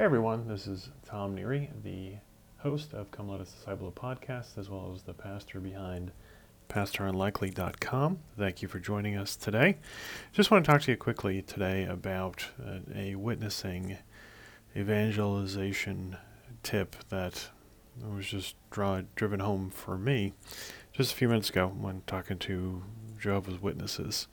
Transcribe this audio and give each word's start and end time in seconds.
Hey 0.00 0.06
everyone, 0.06 0.48
this 0.48 0.66
is 0.66 0.88
Tom 1.04 1.36
Neary, 1.36 1.68
the 1.82 2.14
host 2.56 2.94
of 2.94 3.10
Come 3.10 3.28
Let 3.28 3.42
Us 3.42 3.52
Disciple 3.52 3.92
podcast, 3.92 4.56
as 4.56 4.70
well 4.70 4.90
as 4.96 5.02
the 5.02 5.12
pastor 5.12 5.60
behind 5.60 6.12
PastorUnlikely.com. 6.70 8.18
Thank 8.38 8.62
you 8.62 8.68
for 8.68 8.80
joining 8.80 9.18
us 9.18 9.36
today. 9.36 9.76
Just 10.32 10.50
want 10.50 10.64
to 10.64 10.72
talk 10.72 10.80
to 10.80 10.92
you 10.92 10.96
quickly 10.96 11.42
today 11.42 11.84
about 11.84 12.46
uh, 12.66 12.78
a 12.94 13.16
witnessing 13.16 13.98
evangelization 14.74 16.16
tip 16.62 16.96
that 17.10 17.50
was 18.02 18.26
just 18.26 18.54
draw, 18.70 19.02
driven 19.16 19.40
home 19.40 19.68
for 19.68 19.98
me 19.98 20.32
just 20.94 21.12
a 21.12 21.14
few 21.14 21.28
minutes 21.28 21.50
ago 21.50 21.68
when 21.78 22.00
talking 22.06 22.38
to 22.38 22.84
Jehovah's 23.18 23.60
Witnesses. 23.60 24.28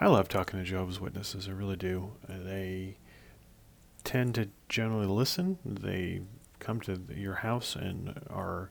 I 0.00 0.08
love 0.08 0.26
talking 0.28 0.58
to 0.58 0.64
Jehovah's 0.64 1.00
Witnesses, 1.00 1.46
I 1.46 1.52
really 1.52 1.76
do. 1.76 2.14
They 2.28 2.96
tend 4.04 4.34
to 4.36 4.48
generally 4.68 5.06
listen. 5.06 5.58
They 5.64 6.20
come 6.60 6.80
to 6.82 7.00
your 7.14 7.36
house 7.36 7.74
and 7.74 8.20
are 8.30 8.70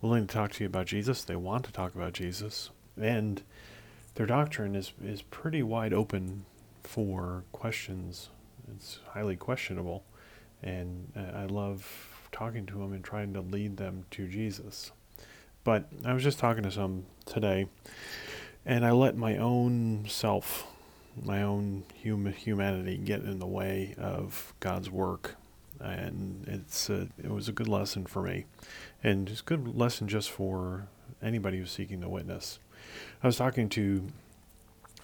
willing 0.00 0.26
to 0.26 0.34
talk 0.34 0.52
to 0.52 0.64
you 0.64 0.68
about 0.68 0.86
Jesus. 0.86 1.24
They 1.24 1.36
want 1.36 1.64
to 1.64 1.72
talk 1.72 1.94
about 1.94 2.12
Jesus. 2.12 2.70
And 3.00 3.42
their 4.14 4.26
doctrine 4.26 4.76
is, 4.76 4.92
is 5.02 5.22
pretty 5.22 5.62
wide 5.62 5.92
open 5.92 6.44
for 6.82 7.44
questions. 7.52 8.28
It's 8.76 9.00
highly 9.12 9.36
questionable. 9.36 10.04
And 10.62 11.12
uh, 11.16 11.38
I 11.38 11.46
love 11.46 12.14
talking 12.30 12.66
to 12.66 12.74
them 12.74 12.92
and 12.92 13.02
trying 13.02 13.32
to 13.34 13.40
lead 13.40 13.76
them 13.76 14.04
to 14.12 14.28
Jesus. 14.28 14.92
But 15.62 15.88
I 16.04 16.12
was 16.12 16.22
just 16.22 16.38
talking 16.38 16.62
to 16.64 16.70
some 16.70 17.06
today, 17.24 17.68
and 18.66 18.84
I 18.84 18.90
let 18.90 19.16
my 19.16 19.38
own 19.38 20.04
self 20.08 20.66
my 21.22 21.42
own 21.42 21.84
human 21.94 22.32
humanity 22.32 22.96
get 22.96 23.22
in 23.22 23.38
the 23.38 23.46
way 23.46 23.94
of 23.98 24.54
God's 24.60 24.90
work, 24.90 25.36
and 25.80 26.44
it's 26.46 26.90
a, 26.90 27.08
it 27.22 27.30
was 27.30 27.48
a 27.48 27.52
good 27.52 27.68
lesson 27.68 28.06
for 28.06 28.22
me, 28.22 28.46
and 29.02 29.28
it's 29.28 29.40
a 29.40 29.44
good 29.44 29.76
lesson 29.76 30.08
just 30.08 30.30
for 30.30 30.88
anybody 31.22 31.58
who's 31.58 31.70
seeking 31.70 32.00
to 32.00 32.08
witness. 32.08 32.58
I 33.22 33.26
was 33.26 33.36
talking 33.36 33.68
to 33.70 34.06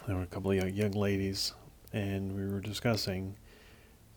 there 0.06 0.16
were 0.16 0.22
a 0.22 0.26
couple 0.26 0.50
of 0.50 0.70
young 0.70 0.92
ladies, 0.92 1.54
and 1.92 2.34
we 2.34 2.46
were 2.46 2.60
discussing 2.60 3.36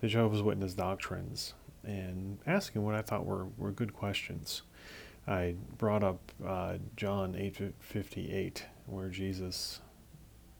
the 0.01 0.07
Jehovah's 0.07 0.41
Witness 0.41 0.73
doctrines 0.73 1.53
and 1.83 2.39
asking 2.47 2.83
what 2.83 2.95
I 2.95 3.01
thought 3.01 3.25
were, 3.25 3.47
were 3.57 3.71
good 3.71 3.93
questions. 3.93 4.63
I 5.27 5.55
brought 5.77 6.03
up 6.03 6.31
uh, 6.45 6.77
John 6.95 7.33
8:58, 7.33 8.63
where 8.87 9.09
Jesus 9.09 9.81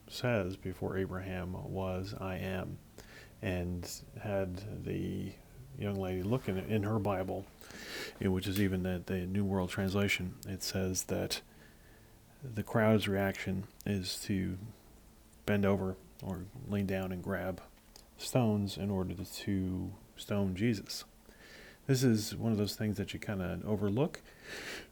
says 0.08 0.56
before 0.56 0.98
Abraham 0.98 1.56
was, 1.72 2.14
I 2.20 2.38
am, 2.38 2.78
and 3.42 3.90
had 4.22 4.62
the 4.86 5.32
young 5.78 5.96
lady 5.96 6.24
look 6.24 6.48
in, 6.48 6.58
in 6.58 6.84
her 6.84 7.00
Bible, 7.00 7.46
which 8.22 8.48
is 8.48 8.62
even 8.62 8.84
the, 8.84 9.02
the 9.06 9.26
New 9.26 9.44
World 9.44 9.70
Translation, 9.70 10.36
it 10.48 10.64
says 10.64 11.04
that 11.04 11.42
the 12.44 12.64
crowd's 12.64 13.08
reaction 13.08 13.66
is 13.86 14.20
to 14.26 14.58
bend 15.46 15.66
over 15.66 15.96
or 16.22 16.40
lean 16.70 16.86
down 16.86 17.12
and 17.12 17.24
grab 17.24 17.62
stones 18.18 18.78
in 18.78 18.90
order 18.90 19.14
to 19.14 19.92
stone 20.16 20.56
Jesus. 20.56 21.06
This 21.88 22.04
is 22.04 22.36
one 22.36 22.52
of 22.52 22.58
those 22.58 22.76
things 22.76 22.98
that 22.98 23.14
you 23.14 23.20
kind 23.20 23.42
of 23.42 23.66
overlook. 23.66 24.22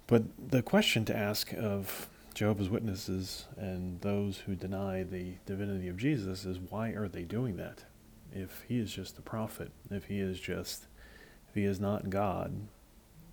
But 0.07 0.23
the 0.49 0.61
question 0.61 1.05
to 1.05 1.15
ask 1.15 1.53
of 1.53 2.09
Jehovah's 2.33 2.69
Witnesses 2.69 3.45
and 3.57 3.99
those 4.01 4.39
who 4.39 4.55
deny 4.55 5.03
the 5.03 5.33
divinity 5.45 5.87
of 5.87 5.97
Jesus 5.97 6.45
is 6.45 6.59
why 6.59 6.89
are 6.89 7.07
they 7.07 7.23
doing 7.23 7.57
that? 7.57 7.85
If 8.31 8.63
he 8.67 8.79
is 8.79 8.91
just 8.91 9.17
a 9.17 9.21
prophet, 9.21 9.71
if 9.89 10.05
he 10.05 10.19
is 10.19 10.39
just, 10.39 10.87
if 11.49 11.55
he 11.55 11.65
is 11.65 11.79
not 11.79 12.09
God, 12.09 12.67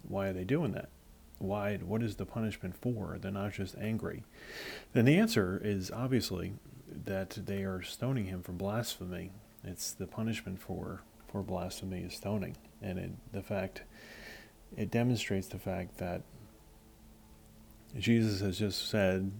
why 0.03 0.29
are 0.29 0.33
they 0.33 0.45
doing 0.45 0.73
that? 0.73 0.89
Why? 1.39 1.77
What 1.77 2.03
is 2.03 2.17
the 2.17 2.27
punishment 2.27 2.75
for? 2.75 3.19
They're 3.21 3.31
not 3.31 3.53
just 3.53 3.77
angry. 3.79 4.25
Then 4.93 5.05
the 5.05 5.19
answer 5.19 5.61
is 5.63 5.91
obviously 5.93 6.55
that 7.05 7.31
they 7.31 7.63
are 7.63 7.83
stoning 7.83 8.27
him 8.27 8.43
for 8.43 8.53
blasphemy. 8.53 9.31
It's 9.63 9.93
the 9.93 10.07
punishment 10.07 10.61
for 10.61 11.03
for 11.31 11.43
blasphemy 11.43 12.01
is 12.01 12.15
stoning, 12.15 12.57
and 12.81 12.99
it, 12.99 13.11
the 13.33 13.43
fact 13.43 13.83
it 14.77 14.91
demonstrates 14.91 15.47
the 15.49 15.59
fact 15.59 15.99
that 15.99 16.23
Jesus 17.97 18.41
has 18.41 18.59
just 18.59 18.89
said 18.89 19.33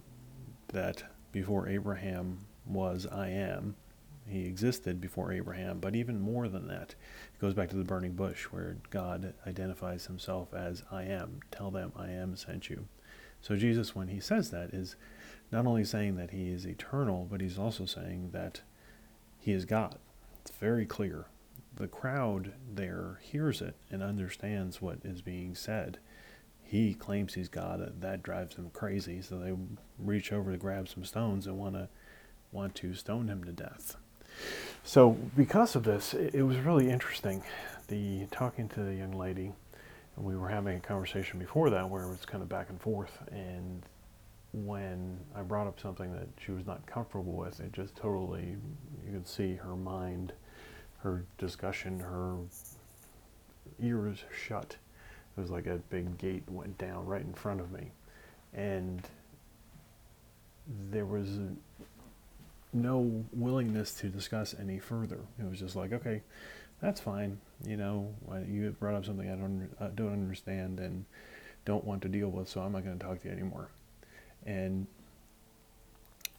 that 0.69 1.03
before 1.31 1.67
Abraham 1.69 2.45
was, 2.65 3.05
I 3.05 3.29
am. 3.29 3.75
He 4.27 4.45
existed 4.45 5.01
before 5.01 5.31
Abraham, 5.31 5.79
but 5.79 5.95
even 5.95 6.19
more 6.19 6.47
than 6.47 6.67
that, 6.67 6.91
it 7.33 7.39
goes 7.41 7.53
back 7.53 7.69
to 7.69 7.75
the 7.75 7.83
burning 7.83 8.13
bush 8.13 8.43
where 8.45 8.77
God 8.91 9.33
identifies 9.47 10.05
himself 10.05 10.53
as 10.53 10.83
I 10.91 11.03
am. 11.03 11.39
Tell 11.51 11.71
them 11.71 11.91
I 11.95 12.09
am 12.09 12.35
sent 12.35 12.69
you. 12.69 12.87
So 13.41 13.55
Jesus, 13.55 13.95
when 13.95 14.09
he 14.09 14.19
says 14.19 14.51
that, 14.51 14.73
is 14.73 14.95
not 15.51 15.65
only 15.65 15.83
saying 15.83 16.15
that 16.17 16.31
he 16.31 16.49
is 16.49 16.67
eternal, 16.67 17.27
but 17.29 17.41
he's 17.41 17.57
also 17.57 17.85
saying 17.85 18.29
that 18.33 18.61
he 19.39 19.51
is 19.51 19.65
God. 19.65 19.97
It's 20.41 20.51
very 20.51 20.85
clear. 20.85 21.25
The 21.75 21.87
crowd 21.87 22.53
there 22.71 23.19
hears 23.21 23.61
it 23.61 23.75
and 23.89 24.03
understands 24.03 24.81
what 24.81 24.99
is 25.03 25.21
being 25.21 25.55
said 25.55 25.99
he 26.69 26.93
claims 26.93 27.33
he's 27.33 27.49
God. 27.49 27.81
It. 27.81 27.99
That 28.01 28.21
drives 28.21 28.55
him 28.55 28.69
crazy. 28.71 29.21
So 29.23 29.39
they 29.39 29.53
reach 29.97 30.31
over 30.31 30.51
to 30.51 30.57
grab 30.57 30.87
some 30.87 31.03
stones 31.03 31.47
and 31.47 31.57
want 31.57 31.73
to 31.73 31.89
want 32.51 32.75
to 32.75 32.93
stone 32.93 33.27
him 33.27 33.43
to 33.43 33.51
death. 33.51 33.95
So 34.83 35.11
because 35.35 35.75
of 35.75 35.83
this, 35.83 36.13
it, 36.13 36.35
it 36.35 36.43
was 36.43 36.57
really 36.57 36.89
interesting. 36.89 37.43
The 37.87 38.27
talking 38.31 38.69
to 38.69 38.81
the 38.83 38.93
young 38.93 39.13
lady, 39.13 39.51
and 40.15 40.25
we 40.25 40.37
were 40.37 40.49
having 40.49 40.77
a 40.77 40.79
conversation 40.79 41.39
before 41.39 41.71
that 41.71 41.89
where 41.89 42.03
it 42.03 42.09
was 42.09 42.23
kind 42.25 42.43
of 42.43 42.49
back 42.49 42.69
and 42.69 42.79
forth. 42.79 43.17
And 43.31 43.83
when 44.53 45.19
I 45.35 45.41
brought 45.41 45.65
up 45.65 45.79
something 45.79 46.13
that 46.13 46.27
she 46.39 46.51
was 46.51 46.67
not 46.67 46.85
comfortable 46.85 47.33
with, 47.33 47.59
it 47.59 47.73
just 47.73 47.95
totally 47.95 48.57
you 49.05 49.11
could 49.11 49.27
see 49.27 49.55
her 49.55 49.75
mind, 49.75 50.33
her 50.99 51.25
discussion, 51.39 51.99
her 51.99 52.37
ears 53.81 54.23
shut 54.31 54.77
was 55.39 55.49
like 55.49 55.65
a 55.67 55.77
big 55.89 56.17
gate 56.17 56.43
went 56.49 56.77
down 56.77 57.05
right 57.05 57.21
in 57.21 57.33
front 57.33 57.61
of 57.61 57.71
me. 57.71 57.91
And 58.53 59.01
there 60.91 61.05
was 61.05 61.39
no 62.73 63.25
willingness 63.33 63.93
to 63.95 64.07
discuss 64.07 64.55
any 64.59 64.79
further. 64.79 65.19
It 65.39 65.49
was 65.49 65.59
just 65.59 65.75
like, 65.75 65.93
okay, 65.93 66.21
that's 66.81 67.01
fine. 67.01 67.39
You 67.65 67.77
know, 67.77 68.13
you 68.47 68.75
brought 68.79 68.95
up 68.95 69.05
something 69.05 69.29
I 69.29 69.35
don't 69.35 69.69
I 69.79 69.87
don't 69.87 70.13
understand 70.13 70.79
and 70.79 71.05
don't 71.65 71.83
want 71.83 72.01
to 72.03 72.09
deal 72.09 72.29
with, 72.29 72.47
so 72.47 72.61
I'm 72.61 72.71
not 72.71 72.83
going 72.83 72.97
to 72.97 73.05
talk 73.05 73.21
to 73.21 73.27
you 73.27 73.33
anymore. 73.33 73.69
And 74.45 74.87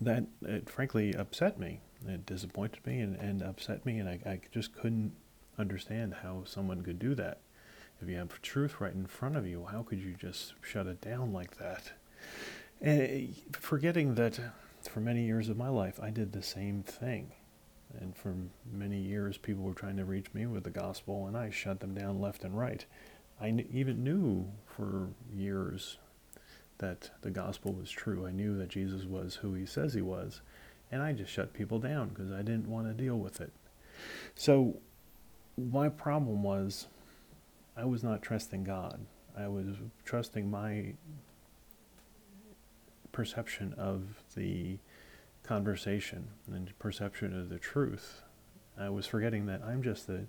that, 0.00 0.24
it 0.42 0.70
frankly 0.70 1.12
upset 1.14 1.58
me. 1.58 1.80
It 2.06 2.24
disappointed 2.24 2.86
me 2.86 3.00
and, 3.00 3.16
and 3.16 3.42
upset 3.42 3.84
me, 3.84 3.98
and 3.98 4.08
I, 4.08 4.18
I 4.24 4.40
just 4.50 4.74
couldn't 4.74 5.12
understand 5.58 6.14
how 6.22 6.44
someone 6.46 6.82
could 6.82 6.98
do 6.98 7.14
that. 7.16 7.38
If 8.00 8.08
you 8.08 8.16
have 8.16 8.40
truth 8.40 8.80
right 8.80 8.94
in 8.94 9.06
front 9.06 9.36
of 9.36 9.46
you, 9.46 9.66
how 9.70 9.82
could 9.82 10.00
you 10.00 10.14
just 10.14 10.54
shut 10.62 10.86
it 10.86 11.00
down 11.00 11.32
like 11.32 11.58
that? 11.58 11.92
And 12.80 13.02
eh, 13.02 13.26
forgetting 13.52 14.14
that 14.14 14.40
for 14.88 15.00
many 15.00 15.24
years 15.24 15.48
of 15.48 15.56
my 15.58 15.68
life, 15.68 16.00
I 16.02 16.10
did 16.10 16.32
the 16.32 16.42
same 16.42 16.82
thing. 16.82 17.32
And 17.98 18.16
for 18.16 18.34
many 18.72 18.98
years, 18.98 19.36
people 19.36 19.64
were 19.64 19.74
trying 19.74 19.96
to 19.96 20.04
reach 20.04 20.32
me 20.32 20.46
with 20.46 20.64
the 20.64 20.70
gospel, 20.70 21.26
and 21.26 21.36
I 21.36 21.50
shut 21.50 21.80
them 21.80 21.94
down 21.94 22.20
left 22.20 22.44
and 22.44 22.56
right. 22.56 22.84
I 23.40 23.48
even 23.72 24.04
knew 24.04 24.46
for 24.64 25.08
years 25.34 25.98
that 26.78 27.10
the 27.20 27.30
gospel 27.30 27.72
was 27.72 27.90
true. 27.90 28.26
I 28.26 28.30
knew 28.30 28.56
that 28.58 28.68
Jesus 28.68 29.04
was 29.04 29.34
who 29.34 29.54
he 29.54 29.66
says 29.66 29.92
he 29.92 30.02
was, 30.02 30.40
and 30.90 31.02
I 31.02 31.12
just 31.12 31.32
shut 31.32 31.52
people 31.52 31.78
down 31.78 32.10
because 32.10 32.30
I 32.30 32.42
didn't 32.42 32.68
want 32.68 32.86
to 32.86 32.94
deal 32.94 33.18
with 33.18 33.40
it. 33.40 33.52
So, 34.34 34.76
my 35.58 35.88
problem 35.88 36.42
was 36.42 36.86
I 37.80 37.86
was 37.86 38.04
not 38.04 38.20
trusting 38.20 38.64
God. 38.64 39.06
I 39.38 39.48
was 39.48 39.76
trusting 40.04 40.50
my 40.50 40.92
perception 43.10 43.74
of 43.78 44.22
the 44.36 44.78
conversation 45.44 46.28
and 46.46 46.78
perception 46.78 47.34
of 47.38 47.48
the 47.48 47.58
truth. 47.58 48.22
I 48.78 48.90
was 48.90 49.06
forgetting 49.06 49.46
that 49.46 49.62
I'm 49.64 49.82
just 49.82 50.06
the, 50.06 50.26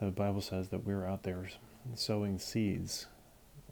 the 0.00 0.10
Bible 0.10 0.40
says 0.40 0.70
that 0.70 0.86
we're 0.86 1.04
out 1.04 1.22
there 1.22 1.48
sowing 1.94 2.38
seeds. 2.38 3.06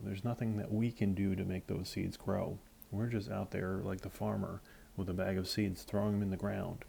There's 0.02 0.24
nothing 0.24 0.58
that 0.58 0.70
we 0.70 0.90
can 0.90 1.14
do 1.14 1.34
to 1.34 1.44
make 1.44 1.66
those 1.66 1.88
seeds 1.88 2.18
grow. 2.18 2.58
We're 2.90 3.06
just 3.06 3.30
out 3.30 3.52
there 3.52 3.80
like 3.82 4.02
the 4.02 4.10
farmer 4.10 4.60
with 4.98 5.08
a 5.08 5.14
bag 5.14 5.38
of 5.38 5.48
seeds, 5.48 5.82
throwing 5.82 6.12
them 6.12 6.22
in 6.22 6.30
the 6.30 6.36
ground. 6.36 6.84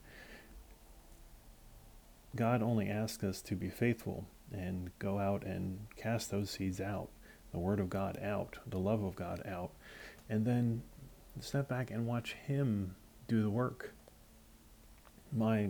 God 2.35 2.61
only 2.61 2.89
asks 2.89 3.23
us 3.23 3.41
to 3.43 3.55
be 3.55 3.69
faithful 3.69 4.25
and 4.51 4.91
go 4.99 5.19
out 5.19 5.43
and 5.43 5.79
cast 5.95 6.31
those 6.31 6.49
seeds 6.49 6.81
out, 6.81 7.09
the 7.51 7.59
Word 7.59 7.79
of 7.79 7.89
God 7.89 8.19
out, 8.21 8.57
the 8.67 8.79
love 8.79 9.03
of 9.03 9.15
God 9.15 9.41
out, 9.45 9.71
and 10.29 10.45
then 10.45 10.83
step 11.39 11.67
back 11.67 11.91
and 11.91 12.05
watch 12.07 12.33
Him 12.33 12.95
do 13.27 13.41
the 13.41 13.49
work. 13.49 13.93
My 15.31 15.69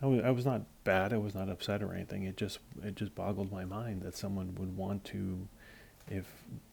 I 0.00 0.06
was, 0.06 0.22
I 0.24 0.30
was 0.30 0.46
not 0.46 0.62
bad. 0.84 1.12
I 1.12 1.18
was 1.18 1.34
not 1.34 1.48
upset 1.48 1.82
or 1.82 1.92
anything. 1.92 2.24
It 2.24 2.36
just 2.36 2.58
it 2.84 2.94
just 2.94 3.14
boggled 3.14 3.50
my 3.50 3.64
mind 3.64 4.02
that 4.02 4.16
someone 4.16 4.54
would 4.56 4.76
want 4.76 5.04
to, 5.06 5.48
if 6.08 6.26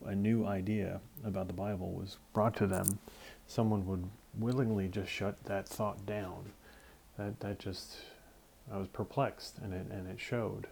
a 0.06 0.16
new 0.16 0.46
idea 0.46 1.02
about 1.24 1.48
the 1.48 1.54
Bible 1.54 1.92
was 1.92 2.18
brought 2.34 2.56
to 2.58 2.68
them, 2.68 3.00
someone 3.48 3.86
would 3.88 4.10
willingly 4.38 4.88
just 4.88 5.10
shut 5.10 5.44
that 5.46 5.68
thought 5.68 6.06
down. 6.06 6.52
That 7.18 7.40
that 7.40 7.60
just 7.60 7.98
I 8.72 8.78
was 8.78 8.88
perplexed, 8.88 9.58
and 9.58 9.74
it 9.74 9.88
and 9.90 10.08
it 10.08 10.20
showed, 10.20 10.68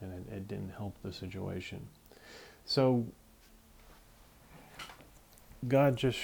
and 0.00 0.12
it, 0.12 0.32
it 0.32 0.48
didn't 0.48 0.70
help 0.70 0.94
the 1.02 1.12
situation. 1.12 1.86
So 2.64 3.06
God 5.66 5.96
just 5.96 6.18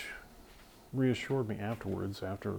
reassured 0.92 1.48
me 1.48 1.58
afterwards, 1.58 2.22
after 2.22 2.58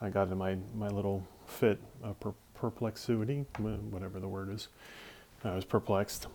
I 0.00 0.10
got 0.10 0.28
in 0.28 0.38
my, 0.38 0.56
my 0.74 0.88
little 0.88 1.26
fit 1.46 1.80
of 2.02 2.18
per- 2.20 2.34
perplexity, 2.54 3.46
whatever 3.58 4.20
the 4.20 4.28
word 4.28 4.50
is. 4.50 4.68
I 5.42 5.54
was 5.54 5.64
perplexed 5.64 6.26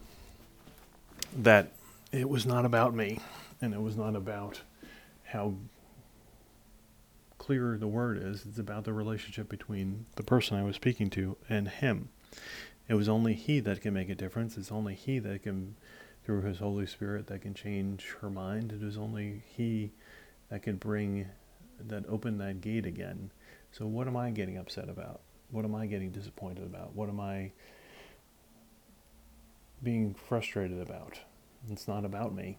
that 1.37 1.71
it 2.11 2.29
was 2.29 2.45
not 2.45 2.65
about 2.65 2.93
me 2.93 3.19
and 3.61 3.73
it 3.73 3.81
was 3.81 3.95
not 3.95 4.15
about 4.15 4.61
how 5.23 5.53
clear 7.37 7.77
the 7.77 7.87
word 7.87 8.21
is. 8.21 8.45
It's 8.47 8.59
about 8.59 8.83
the 8.83 8.93
relationship 8.93 9.49
between 9.49 10.05
the 10.15 10.23
person 10.23 10.57
I 10.57 10.63
was 10.63 10.75
speaking 10.75 11.09
to 11.11 11.37
and 11.49 11.67
him. 11.67 12.09
It 12.89 12.95
was 12.95 13.07
only 13.07 13.33
he 13.33 13.61
that 13.61 13.81
can 13.81 13.93
make 13.93 14.09
a 14.09 14.15
difference. 14.15 14.57
It's 14.57 14.71
only 14.71 14.95
he 14.95 15.19
that 15.19 15.43
can, 15.43 15.75
through 16.25 16.41
his 16.41 16.59
Holy 16.59 16.85
Spirit, 16.85 17.27
that 17.27 17.43
can 17.43 17.53
change 17.53 18.15
her 18.19 18.29
mind. 18.29 18.73
It 18.73 18.83
is 18.83 18.97
only 18.97 19.43
he 19.55 19.91
that 20.49 20.63
can 20.63 20.75
bring, 20.75 21.27
that 21.79 22.03
open 22.09 22.39
that 22.39 22.59
gate 22.59 22.85
again 22.85 23.31
so, 23.71 23.85
what 23.85 24.07
am 24.07 24.17
I 24.17 24.31
getting 24.31 24.57
upset 24.57 24.89
about? 24.89 25.21
What 25.51 25.65
am 25.65 25.75
I 25.75 25.85
getting 25.85 26.11
disappointed 26.11 26.63
about? 26.63 26.95
What 26.95 27.09
am 27.09 27.19
I 27.19 27.51
being 29.83 30.13
frustrated 30.13 30.81
about? 30.81 31.19
It's 31.71 31.87
not 31.87 32.05
about 32.05 32.33
me. 32.33 32.57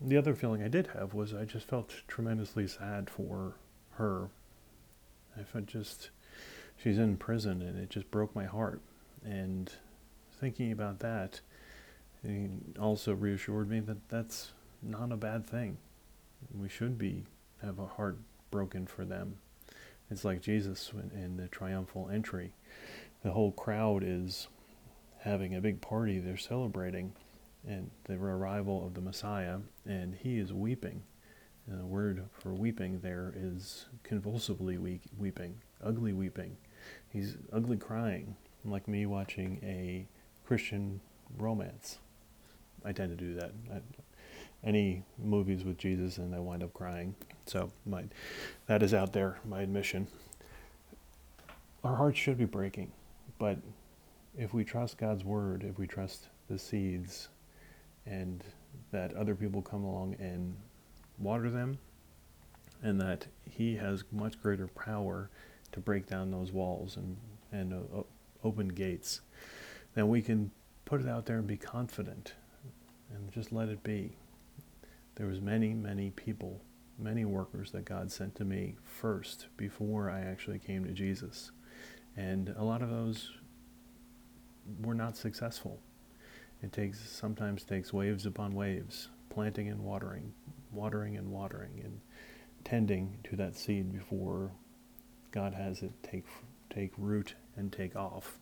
The 0.00 0.16
other 0.16 0.34
feeling 0.34 0.62
I 0.62 0.68
did 0.68 0.88
have 0.88 1.14
was 1.14 1.32
I 1.32 1.44
just 1.44 1.68
felt 1.68 2.02
tremendously 2.06 2.66
sad 2.66 3.08
for 3.08 3.54
her. 3.92 4.28
I 5.38 5.42
felt 5.42 5.66
just, 5.66 6.10
she's 6.82 6.98
in 6.98 7.16
prison 7.16 7.62
and 7.62 7.78
it 7.78 7.90
just 7.90 8.10
broke 8.10 8.34
my 8.34 8.44
heart. 8.44 8.80
And 9.24 9.72
thinking 10.38 10.72
about 10.72 11.00
that 11.00 11.40
also 12.78 13.14
reassured 13.14 13.68
me 13.68 13.80
that 13.80 14.08
that's 14.08 14.52
not 14.82 15.12
a 15.12 15.16
bad 15.16 15.46
thing. 15.46 15.78
We 16.54 16.68
should 16.68 16.98
be, 16.98 17.24
have 17.62 17.78
a 17.78 17.86
heart 17.86 18.18
broken 18.50 18.86
for 18.86 19.04
them. 19.04 19.36
It's 20.10 20.24
like 20.24 20.40
Jesus 20.40 20.92
in 21.14 21.36
the 21.36 21.48
triumphal 21.48 22.08
entry. 22.12 22.52
The 23.22 23.32
whole 23.32 23.52
crowd 23.52 24.02
is 24.04 24.48
having 25.18 25.54
a 25.54 25.60
big 25.60 25.80
party. 25.80 26.18
They're 26.18 26.36
celebrating 26.36 27.12
and 27.66 27.90
the 28.04 28.14
arrival 28.14 28.86
of 28.86 28.94
the 28.94 29.00
Messiah, 29.00 29.58
and 29.84 30.14
he 30.14 30.38
is 30.38 30.52
weeping. 30.52 31.02
And 31.66 31.80
the 31.80 31.86
word 31.86 32.24
for 32.30 32.54
weeping 32.54 33.00
there 33.00 33.32
is 33.36 33.86
convulsively 34.04 34.78
weeping, 35.18 35.56
ugly 35.82 36.12
weeping. 36.12 36.56
He's 37.12 37.36
ugly 37.52 37.76
crying, 37.76 38.36
like 38.64 38.88
me 38.88 39.06
watching 39.06 39.58
a 39.62 40.06
Christian 40.46 41.00
romance. 41.38 41.98
I 42.84 42.92
tend 42.92 43.16
to 43.16 43.24
do 43.24 43.34
that. 43.34 43.52
I, 43.72 43.80
any 44.64 45.02
movies 45.18 45.64
with 45.64 45.78
Jesus 45.78 46.18
and 46.18 46.34
I 46.34 46.40
wind 46.40 46.62
up 46.62 46.72
crying. 46.74 47.14
So 47.46 47.70
my, 47.84 48.04
that 48.66 48.82
is 48.82 48.92
out 48.92 49.12
there, 49.12 49.38
my 49.48 49.62
admission. 49.62 50.06
Our 51.84 51.94
hearts 51.94 52.18
should 52.18 52.38
be 52.38 52.46
breaking, 52.46 52.90
but 53.38 53.58
if 54.36 54.52
we 54.52 54.64
trust 54.64 54.98
God's 54.98 55.24
word, 55.24 55.62
if 55.62 55.78
we 55.78 55.86
trust 55.86 56.26
the 56.48 56.58
seeds, 56.58 57.28
and 58.06 58.42
that 58.92 59.14
other 59.14 59.34
people 59.34 59.62
come 59.62 59.84
along 59.84 60.16
and 60.18 60.56
water 61.18 61.50
them, 61.50 61.78
and 62.82 63.00
that 63.00 63.26
He 63.48 63.76
has 63.76 64.04
much 64.12 64.40
greater 64.42 64.66
power 64.68 65.30
to 65.72 65.80
break 65.80 66.06
down 66.06 66.30
those 66.30 66.52
walls 66.52 66.96
and 66.96 67.16
and 67.52 67.72
uh, 67.72 68.02
open 68.44 68.68
gates, 68.68 69.20
then 69.94 70.08
we 70.08 70.20
can 70.20 70.50
put 70.84 71.00
it 71.00 71.08
out 71.08 71.26
there 71.26 71.38
and 71.38 71.46
be 71.46 71.56
confident, 71.56 72.34
and 73.12 73.30
just 73.32 73.52
let 73.52 73.68
it 73.68 73.82
be 73.82 74.16
there 75.16 75.26
was 75.26 75.40
many, 75.40 75.72
many 75.72 76.10
people, 76.10 76.60
many 76.98 77.24
workers 77.24 77.70
that 77.72 77.84
God 77.84 78.12
sent 78.12 78.34
to 78.36 78.44
me 78.44 78.76
first 78.84 79.46
before 79.56 80.10
I 80.10 80.20
actually 80.20 80.58
came 80.58 80.84
to 80.84 80.92
Jesus. 80.92 81.50
And 82.16 82.54
a 82.56 82.62
lot 82.62 82.82
of 82.82 82.90
those 82.90 83.30
were 84.82 84.94
not 84.94 85.16
successful. 85.16 85.80
It 86.62 86.72
takes 86.72 87.00
sometimes 87.00 87.64
takes 87.64 87.92
waves 87.92 88.26
upon 88.26 88.54
waves, 88.54 89.08
planting 89.30 89.68
and 89.68 89.80
watering, 89.80 90.32
watering 90.70 91.16
and 91.16 91.30
watering 91.30 91.80
and 91.82 92.00
tending 92.64 93.18
to 93.24 93.36
that 93.36 93.56
seed 93.56 93.92
before 93.92 94.50
God 95.30 95.54
has 95.54 95.82
it 95.82 95.92
take 96.02 96.24
take 96.70 96.92
root 96.96 97.34
and 97.56 97.72
take 97.72 97.96
off. 97.96 98.38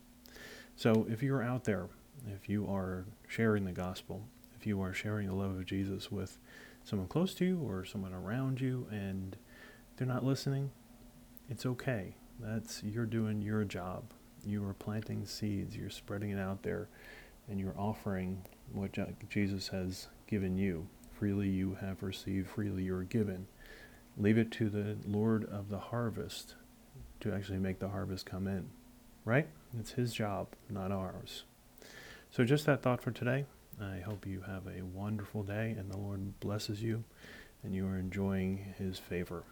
So 0.77 1.07
if 1.09 1.23
you're 1.23 1.43
out 1.43 1.65
there, 1.65 1.89
if 2.35 2.49
you 2.49 2.67
are 2.67 3.05
sharing 3.29 3.65
the 3.65 3.73
gospel, 3.73 4.23
if 4.59 4.67
you 4.67 4.81
are 4.83 4.93
sharing 4.93 5.29
the 5.29 5.35
love 5.35 5.51
of 5.51 5.67
Jesus 5.67 6.11
with 6.11 6.39
someone 6.85 7.09
close 7.09 7.35
to 7.35 7.45
you 7.45 7.59
or 7.59 7.85
someone 7.85 8.13
around 8.13 8.61
you 8.61 8.87
and 8.91 9.37
they're 9.97 10.07
not 10.07 10.25
listening, 10.25 10.71
it's 11.49 11.67
okay. 11.67 12.17
That's 12.41 12.83
you're 12.83 13.07
doing 13.07 13.41
your 13.41 13.65
job. 13.65 14.05
You 14.45 14.67
are 14.67 14.75
planting 14.75 15.25
seeds, 15.27 15.77
you're 15.77 15.91
spreading 15.91 16.31
it 16.31 16.39
out 16.39 16.63
there, 16.63 16.89
and 17.49 17.61
you're 17.61 17.79
offering 17.79 18.43
what 18.73 18.91
Jesus 19.31 19.69
has 19.69 20.09
given 20.27 20.57
you. 20.57 20.87
Freely 21.13 21.49
you 21.49 21.77
have 21.81 22.03
received, 22.03 22.49
freely 22.49 22.85
you 22.85 22.97
are 22.97 23.05
given. 23.05 23.47
Leave 24.17 24.39
it 24.39 24.51
to 24.53 24.69
the 24.69 24.97
Lord 25.07 25.45
of 25.45 25.69
the 25.71 25.79
harvest 25.79 26.55
to 27.25 27.35
actually 27.35 27.59
make 27.59 27.79
the 27.79 27.89
harvest 27.89 28.27
come 28.27 28.47
in. 28.47 28.69
Right? 29.25 29.49
It's 29.79 29.93
his 29.93 30.13
job, 30.13 30.49
not 30.69 30.93
ours. 30.93 31.45
So 32.31 32.45
just 32.45 32.67
that 32.67 32.83
thought 32.83 33.01
for 33.01 33.11
today. 33.11 33.47
I 33.81 34.01
hope 34.01 34.27
you 34.27 34.43
have 34.43 34.67
a 34.67 34.83
wonderful 34.83 35.43
day 35.43 35.75
and 35.79 35.91
the 35.91 35.97
Lord 35.97 36.39
blesses 36.39 36.83
you 36.83 37.03
and 37.63 37.75
you 37.75 37.87
are 37.87 37.97
enjoying 37.97 38.75
his 38.79 38.99
favor. 38.99 39.45